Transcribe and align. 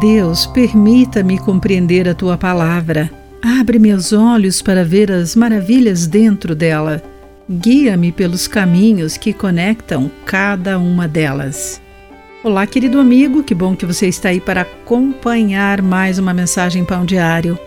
Deus, 0.00 0.46
permita-me 0.46 1.38
compreender 1.38 2.08
a 2.08 2.14
tua 2.14 2.38
palavra. 2.38 3.10
Abre 3.42 3.80
meus 3.80 4.12
olhos 4.12 4.62
para 4.62 4.84
ver 4.84 5.10
as 5.10 5.34
maravilhas 5.34 6.06
dentro 6.06 6.54
dela. 6.54 7.02
Guia-me 7.50 8.12
pelos 8.12 8.46
caminhos 8.46 9.16
que 9.16 9.32
conectam 9.32 10.08
cada 10.24 10.78
uma 10.78 11.08
delas. 11.08 11.80
Olá, 12.44 12.64
querido 12.64 13.00
amigo, 13.00 13.42
que 13.42 13.54
bom 13.54 13.74
que 13.74 13.84
você 13.84 14.06
está 14.06 14.28
aí 14.28 14.40
para 14.40 14.60
acompanhar 14.60 15.82
mais 15.82 16.16
uma 16.16 16.32
mensagem 16.32 16.84
Pão 16.84 17.04
Diário. 17.04 17.58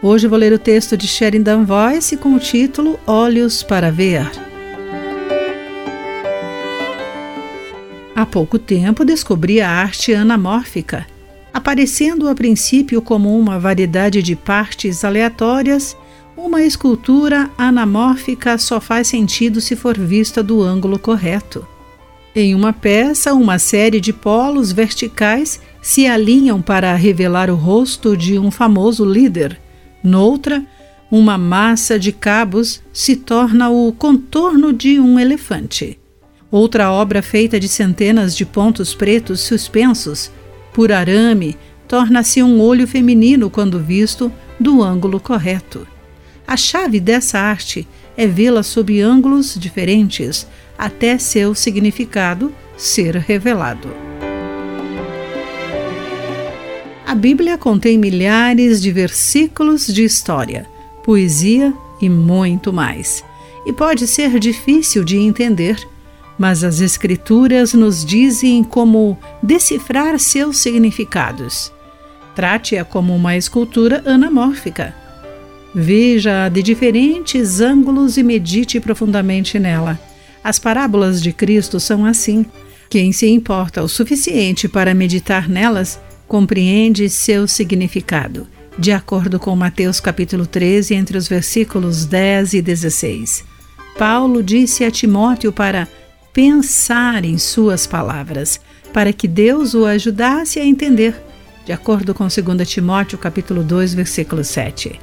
Hoje 0.00 0.28
vou 0.28 0.38
ler 0.38 0.52
o 0.52 0.58
texto 0.60 0.96
de 0.96 1.08
Sheridan 1.08 1.64
Voice 1.64 2.16
com 2.16 2.34
o 2.34 2.38
título 2.38 3.00
Olhos 3.04 3.64
para 3.64 3.90
Ver. 3.90 4.30
Há 8.14 8.24
pouco 8.24 8.60
tempo 8.60 9.04
descobri 9.04 9.60
a 9.60 9.68
arte 9.68 10.14
anamórfica, 10.14 11.04
aparecendo 11.54 12.28
a 12.28 12.34
princípio 12.34 13.00
como 13.00 13.38
uma 13.38 13.60
variedade 13.60 14.20
de 14.22 14.34
partes 14.34 15.04
aleatórias 15.04 15.96
uma 16.36 16.62
escultura 16.62 17.48
anamórfica 17.56 18.58
só 18.58 18.80
faz 18.80 19.06
sentido 19.06 19.60
se 19.60 19.76
for 19.76 19.96
vista 19.96 20.42
do 20.42 20.60
ângulo 20.60 20.98
correto. 20.98 21.64
Em 22.34 22.56
uma 22.56 22.72
peça, 22.72 23.32
uma 23.32 23.60
série 23.60 24.00
de 24.00 24.12
polos 24.12 24.72
verticais 24.72 25.60
se 25.80 26.08
alinham 26.08 26.60
para 26.60 26.92
revelar 26.96 27.48
o 27.48 27.54
rosto 27.54 28.16
de 28.16 28.36
um 28.36 28.50
famoso 28.50 29.04
líder. 29.04 29.60
Noutra, 30.02 30.64
uma 31.08 31.38
massa 31.38 31.96
de 31.96 32.10
cabos 32.10 32.82
se 32.92 33.14
torna 33.14 33.70
o 33.70 33.92
contorno 33.92 34.72
de 34.72 34.98
um 34.98 35.20
elefante. 35.20 35.96
Outra 36.50 36.90
obra 36.90 37.22
feita 37.22 37.60
de 37.60 37.68
centenas 37.68 38.36
de 38.36 38.44
pontos 38.44 38.92
pretos 38.92 39.40
suspensos 39.40 40.32
por 40.74 40.92
arame 40.92 41.56
torna-se 41.88 42.42
um 42.42 42.60
olho 42.60 42.86
feminino 42.86 43.48
quando 43.48 43.78
visto 43.78 44.30
do 44.60 44.82
ângulo 44.82 45.18
correto. 45.18 45.86
A 46.46 46.56
chave 46.56 47.00
dessa 47.00 47.38
arte 47.38 47.88
é 48.16 48.26
vê-la 48.26 48.62
sob 48.62 49.00
ângulos 49.00 49.54
diferentes 49.58 50.46
até 50.76 51.16
seu 51.16 51.54
significado 51.54 52.52
ser 52.76 53.16
revelado. 53.16 53.88
A 57.06 57.14
Bíblia 57.14 57.56
contém 57.56 57.96
milhares 57.96 58.82
de 58.82 58.90
versículos 58.90 59.86
de 59.86 60.04
história, 60.04 60.66
poesia 61.04 61.72
e 62.00 62.08
muito 62.08 62.72
mais. 62.72 63.24
E 63.64 63.72
pode 63.72 64.06
ser 64.06 64.38
difícil 64.40 65.04
de 65.04 65.16
entender, 65.16 65.78
mas 66.38 66.64
as 66.64 66.80
Escrituras 66.80 67.74
nos 67.74 68.04
dizem 68.04 68.62
como 68.64 69.18
decifrar 69.42 70.18
seus 70.18 70.58
significados. 70.58 71.72
Trate-a 72.34 72.84
como 72.84 73.14
uma 73.14 73.36
escultura 73.36 74.02
anamórfica 74.04 75.04
Veja-a 75.74 76.48
de 76.48 76.62
diferentes 76.62 77.60
ângulos 77.60 78.16
e 78.16 78.22
medite 78.22 78.78
profundamente 78.78 79.58
nela. 79.58 79.98
As 80.42 80.56
parábolas 80.56 81.20
de 81.20 81.32
Cristo 81.32 81.80
são 81.80 82.06
assim. 82.06 82.46
Quem 82.88 83.10
se 83.10 83.26
importa 83.26 83.82
o 83.82 83.88
suficiente 83.88 84.68
para 84.68 84.94
meditar 84.94 85.48
nelas 85.48 85.98
compreende 86.28 87.08
seu 87.08 87.48
significado, 87.48 88.46
de 88.78 88.92
acordo 88.92 89.40
com 89.40 89.56
Mateus 89.56 89.98
capítulo 89.98 90.46
13, 90.46 90.94
entre 90.94 91.18
os 91.18 91.26
versículos 91.26 92.04
10 92.04 92.54
e 92.54 92.62
16. 92.62 93.44
Paulo 93.98 94.44
disse 94.44 94.84
a 94.84 94.92
Timóteo 94.92 95.52
para 95.52 95.88
pensar 96.34 97.24
em 97.24 97.38
suas 97.38 97.86
palavras, 97.86 98.60
para 98.92 99.12
que 99.12 99.28
Deus 99.28 99.72
o 99.72 99.86
ajudasse 99.86 100.58
a 100.58 100.66
entender, 100.66 101.14
de 101.64 101.72
acordo 101.72 102.12
com 102.12 102.26
2 102.26 102.68
Timóteo 102.68 103.16
capítulo 103.16 103.62
2, 103.62 103.94
versículo 103.94 104.42
7. 104.42 105.00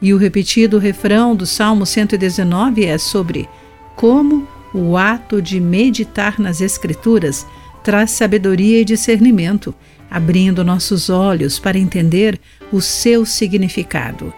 E 0.00 0.14
o 0.14 0.16
repetido 0.16 0.78
refrão 0.78 1.34
do 1.34 1.46
Salmo 1.46 1.84
119 1.84 2.84
é 2.84 2.96
sobre 2.96 3.48
como 3.96 4.46
o 4.72 4.96
ato 4.96 5.42
de 5.42 5.60
meditar 5.60 6.38
nas 6.38 6.60
Escrituras 6.60 7.44
traz 7.82 8.12
sabedoria 8.12 8.80
e 8.80 8.84
discernimento, 8.84 9.74
abrindo 10.08 10.64
nossos 10.64 11.10
olhos 11.10 11.58
para 11.58 11.78
entender 11.78 12.40
o 12.70 12.80
seu 12.80 13.26
significado. 13.26 14.32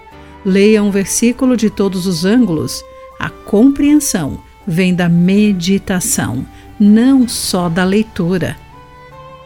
Leia 0.44 0.82
um 0.82 0.90
versículo 0.90 1.54
de 1.56 1.68
todos 1.68 2.06
os 2.06 2.24
ângulos. 2.24 2.82
A 3.18 3.28
compreensão 3.28 4.40
vem 4.66 4.94
da 4.94 5.08
meditação, 5.08 6.46
não 6.78 7.28
só 7.28 7.68
da 7.68 7.84
leitura. 7.84 8.56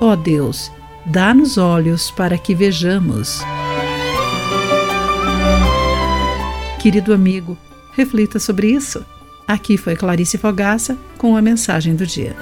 Ó 0.00 0.12
oh 0.12 0.16
Deus, 0.16 0.70
dá-nos 1.04 1.58
olhos 1.58 2.10
para 2.10 2.38
que 2.38 2.54
vejamos. 2.54 3.42
Querido 6.78 7.12
amigo, 7.12 7.58
reflita 7.92 8.38
sobre 8.38 8.68
isso. 8.70 9.04
Aqui 9.46 9.76
foi 9.76 9.96
Clarice 9.96 10.38
Fogaça 10.38 10.96
com 11.16 11.36
a 11.36 11.42
mensagem 11.42 11.96
do 11.96 12.06
dia. 12.06 12.36